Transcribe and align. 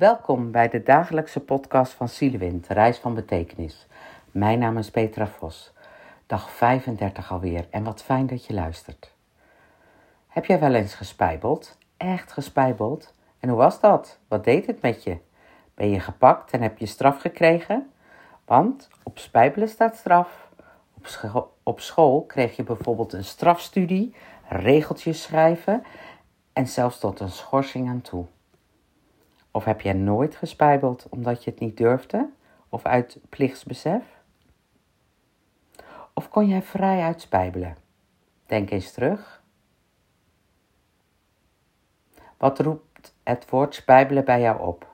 Welkom 0.00 0.50
bij 0.50 0.68
de 0.68 0.82
dagelijkse 0.82 1.40
podcast 1.40 1.92
van 1.92 2.08
Zielewind, 2.08 2.66
Reis 2.66 2.98
van 2.98 3.14
Betekenis. 3.14 3.86
Mijn 4.30 4.58
naam 4.58 4.78
is 4.78 4.90
Petra 4.90 5.26
Vos. 5.26 5.72
Dag 6.26 6.50
35 6.50 7.32
alweer 7.32 7.66
en 7.70 7.84
wat 7.84 8.02
fijn 8.02 8.26
dat 8.26 8.46
je 8.46 8.54
luistert. 8.54 9.14
Heb 10.28 10.44
jij 10.44 10.60
wel 10.60 10.74
eens 10.74 10.94
gespijbeld? 10.94 11.78
Echt 11.96 12.32
gespijbeld? 12.32 13.14
En 13.40 13.48
hoe 13.48 13.58
was 13.58 13.80
dat? 13.80 14.18
Wat 14.28 14.44
deed 14.44 14.66
het 14.66 14.82
met 14.82 15.02
je? 15.02 15.18
Ben 15.74 15.90
je 15.90 16.00
gepakt 16.00 16.50
en 16.50 16.62
heb 16.62 16.78
je 16.78 16.86
straf 16.86 17.20
gekregen? 17.20 17.90
Want 18.44 18.88
op 19.02 19.18
spijbelen 19.18 19.68
staat 19.68 19.96
straf. 19.96 20.48
Op, 20.94 21.48
op 21.62 21.80
school 21.80 22.24
kreeg 22.26 22.56
je 22.56 22.62
bijvoorbeeld 22.62 23.12
een 23.12 23.24
strafstudie, 23.24 24.14
regeltjes 24.48 25.22
schrijven 25.22 25.82
en 26.52 26.66
zelfs 26.66 26.98
tot 26.98 27.20
een 27.20 27.30
schorsing 27.30 27.88
aan 27.88 28.00
toe. 28.00 28.26
Of 29.50 29.64
heb 29.64 29.80
jij 29.80 29.92
nooit 29.92 30.36
gespijbeld 30.36 31.06
omdat 31.08 31.44
je 31.44 31.50
het 31.50 31.60
niet 31.60 31.76
durfde 31.76 32.30
of 32.68 32.84
uit 32.84 33.18
plichtsbesef? 33.28 34.02
Of 36.14 36.28
kon 36.28 36.48
jij 36.48 36.62
vrij 36.62 37.02
uitspijbelen? 37.02 37.76
Denk 38.46 38.70
eens 38.70 38.92
terug. 38.92 39.42
Wat 42.36 42.58
roept 42.58 43.14
het 43.22 43.50
woord 43.50 43.74
spijbelen 43.74 44.24
bij 44.24 44.40
jou 44.40 44.60
op? 44.60 44.88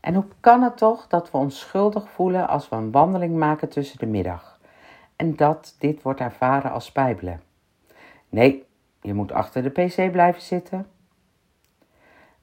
En 0.00 0.14
hoe 0.14 0.24
kan 0.40 0.62
het 0.62 0.76
toch 0.76 1.06
dat 1.06 1.30
we 1.30 1.36
ons 1.36 1.58
schuldig 1.58 2.10
voelen 2.10 2.48
als 2.48 2.68
we 2.68 2.76
een 2.76 2.90
wandeling 2.90 3.36
maken 3.36 3.68
tussen 3.68 3.98
de 3.98 4.06
middag 4.06 4.60
en 5.16 5.36
dat 5.36 5.76
dit 5.78 6.02
wordt 6.02 6.20
ervaren 6.20 6.70
als 6.70 6.84
spijbelen? 6.84 7.42
Nee, 8.28 8.64
je 9.00 9.14
moet 9.14 9.32
achter 9.32 9.62
de 9.62 9.70
pc 9.70 10.12
blijven 10.12 10.42
zitten. 10.42 10.86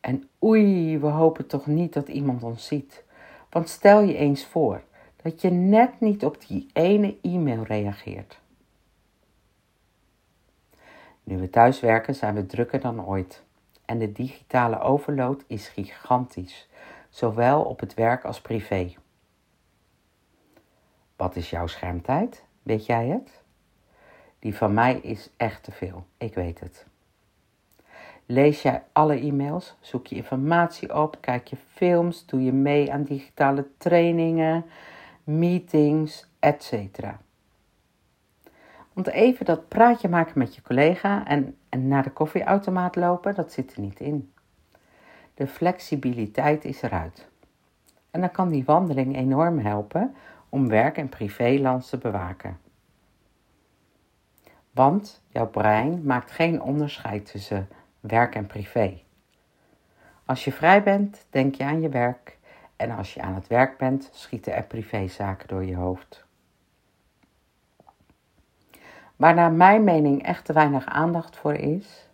En 0.00 0.28
oei, 0.42 0.98
we 0.98 1.06
hopen 1.06 1.46
toch 1.46 1.66
niet 1.66 1.92
dat 1.92 2.08
iemand 2.08 2.42
ons 2.42 2.66
ziet. 2.66 3.04
Want 3.50 3.68
stel 3.68 4.00
je 4.00 4.14
eens 4.14 4.44
voor 4.46 4.82
dat 5.22 5.40
je 5.40 5.50
net 5.50 6.00
niet 6.00 6.24
op 6.24 6.46
die 6.46 6.70
ene 6.72 7.16
e-mail 7.22 7.62
reageert. 7.62 8.40
Nu 11.24 11.38
we 11.38 11.50
thuis 11.50 11.80
werken 11.80 12.14
zijn 12.14 12.34
we 12.34 12.46
drukker 12.46 12.80
dan 12.80 13.06
ooit. 13.06 13.42
En 13.84 13.98
de 13.98 14.12
digitale 14.12 14.80
overload 14.80 15.44
is 15.46 15.68
gigantisch, 15.68 16.68
zowel 17.08 17.62
op 17.62 17.80
het 17.80 17.94
werk 17.94 18.24
als 18.24 18.40
privé. 18.40 18.94
Wat 21.16 21.36
is 21.36 21.50
jouw 21.50 21.66
schermtijd? 21.66 22.44
Weet 22.62 22.86
jij 22.86 23.06
het? 23.06 23.42
Die 24.38 24.56
van 24.56 24.74
mij 24.74 24.98
is 24.98 25.30
echt 25.36 25.62
te 25.62 25.72
veel, 25.72 26.06
ik 26.16 26.34
weet 26.34 26.60
het. 26.60 26.86
Lees 28.30 28.62
jij 28.62 28.82
alle 28.92 29.20
e-mails? 29.20 29.76
Zoek 29.80 30.06
je 30.06 30.16
informatie 30.16 30.94
op? 30.94 31.16
Kijk 31.20 31.46
je 31.46 31.56
films? 31.72 32.26
Doe 32.26 32.44
je 32.44 32.52
mee 32.52 32.92
aan 32.92 33.02
digitale 33.02 33.66
trainingen, 33.78 34.64
meetings, 35.24 36.26
etc. 36.38 36.72
Want 38.92 39.06
even 39.06 39.44
dat 39.44 39.68
praatje 39.68 40.08
maken 40.08 40.38
met 40.38 40.54
je 40.54 40.62
collega 40.62 41.26
en, 41.26 41.56
naar 41.70 42.02
de 42.02 42.10
koffieautomaat 42.10 42.96
lopen, 42.96 43.34
dat 43.34 43.52
zit 43.52 43.74
er 43.74 43.80
niet 43.80 44.00
in. 44.00 44.32
De 45.34 45.46
flexibiliteit 45.46 46.64
is 46.64 46.82
eruit. 46.82 47.28
En 48.10 48.20
dan 48.20 48.30
kan 48.30 48.48
die 48.48 48.64
wandeling 48.64 49.16
enorm 49.16 49.58
helpen 49.58 50.14
om 50.48 50.68
werk- 50.68 50.96
en 50.96 51.08
privélands 51.08 51.88
te 51.88 51.98
bewaken. 51.98 52.58
Want 54.70 55.22
jouw 55.28 55.46
brein 55.46 56.02
maakt 56.04 56.30
geen 56.30 56.62
onderscheid 56.62 57.30
tussen 57.30 57.68
werk 58.08 58.34
en 58.34 58.46
privé. 58.46 59.00
Als 60.24 60.44
je 60.44 60.52
vrij 60.52 60.82
bent, 60.82 61.26
denk 61.30 61.54
je 61.54 61.64
aan 61.64 61.80
je 61.80 61.88
werk 61.88 62.38
en 62.76 62.90
als 62.90 63.14
je 63.14 63.22
aan 63.22 63.34
het 63.34 63.46
werk 63.46 63.78
bent, 63.78 64.08
schieten 64.12 64.54
er 64.54 64.62
privézaken 64.62 65.48
door 65.48 65.64
je 65.64 65.76
hoofd. 65.76 66.26
Waar 69.16 69.34
naar 69.34 69.52
mijn 69.52 69.84
mening 69.84 70.22
echt 70.22 70.44
te 70.44 70.52
weinig 70.52 70.86
aandacht 70.86 71.36
voor 71.36 71.54
is, 71.54 72.08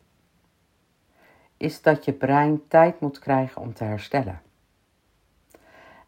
is 1.57 1.83
dat 1.83 2.05
je 2.05 2.13
brein 2.13 2.69
tijd 2.69 3.01
moet 3.01 3.19
krijgen 3.19 3.63
om 3.63 3.75
te 3.75 3.85
herstellen. 3.85 4.43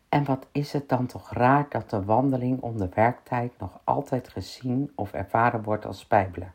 En 0.09 0.25
wat 0.25 0.47
is 0.53 0.73
het 0.73 0.89
dan 0.89 1.07
toch 1.07 1.33
raar 1.33 1.67
dat 1.69 1.91
de 1.91 2.05
wandeling 2.05 2.61
onder 2.61 2.89
werktijd 2.95 3.53
nog 3.59 3.81
altijd 3.85 4.29
gezien 4.29 4.93
of 4.95 5.13
ervaren 5.13 5.63
wordt 5.63 5.87
als 5.87 5.99
spijbelen? 5.99 6.55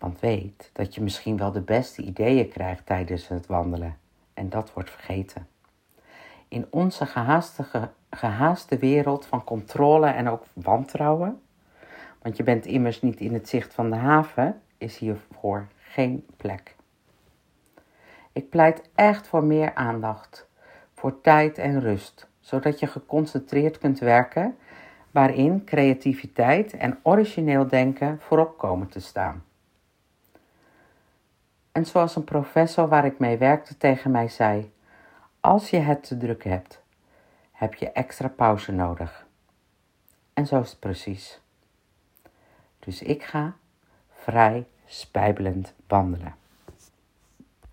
Want 0.00 0.20
weet 0.20 0.70
dat 0.72 0.94
je 0.94 1.02
misschien 1.02 1.36
wel 1.36 1.52
de 1.52 1.60
beste 1.60 2.02
ideeën 2.02 2.48
krijgt 2.48 2.86
tijdens 2.86 3.28
het 3.28 3.46
wandelen. 3.46 3.96
En 4.34 4.48
dat 4.48 4.72
wordt 4.72 4.90
vergeten. 4.90 5.46
In 6.48 6.66
onze 6.70 7.06
gehaaste, 7.06 7.90
gehaaste 8.10 8.78
wereld 8.78 9.26
van 9.26 9.44
controle 9.44 10.06
en 10.06 10.28
ook 10.28 10.44
wantrouwen, 10.52 11.40
want 12.22 12.36
je 12.36 12.42
bent 12.42 12.66
immers 12.66 13.02
niet 13.02 13.20
in 13.20 13.34
het 13.34 13.48
zicht 13.48 13.74
van 13.74 13.90
de 13.90 13.96
haven, 13.96 14.60
is 14.78 14.98
hiervoor 14.98 15.66
geen 15.78 16.26
plek. 16.36 16.76
Ik 18.32 18.50
pleit 18.50 18.82
echt 18.94 19.26
voor 19.26 19.44
meer 19.44 19.74
aandacht, 19.74 20.48
voor 20.94 21.20
tijd 21.20 21.58
en 21.58 21.80
rust, 21.80 22.28
zodat 22.40 22.80
je 22.80 22.86
geconcentreerd 22.86 23.78
kunt 23.78 23.98
werken, 23.98 24.56
waarin 25.10 25.64
creativiteit 25.64 26.72
en 26.72 26.98
origineel 27.02 27.68
denken 27.68 28.20
voorop 28.20 28.58
komen 28.58 28.88
te 28.88 29.00
staan. 29.00 29.44
En 31.80 31.86
zoals 31.86 32.16
een 32.16 32.24
professor 32.24 32.88
waar 32.88 33.04
ik 33.04 33.18
mee 33.18 33.36
werkte 33.36 33.76
tegen 33.76 34.10
mij 34.10 34.28
zei: 34.28 34.72
Als 35.40 35.70
je 35.70 35.76
het 35.76 36.02
te 36.02 36.16
druk 36.16 36.44
hebt, 36.44 36.82
heb 37.52 37.74
je 37.74 37.90
extra 37.92 38.28
pauze 38.28 38.72
nodig. 38.72 39.26
En 40.34 40.46
zo 40.46 40.60
is 40.60 40.70
het 40.70 40.80
precies. 40.80 41.40
Dus 42.78 43.02
ik 43.02 43.22
ga 43.22 43.56
vrij 44.10 44.66
spijbelend 44.86 45.74
wandelen. 45.86 46.34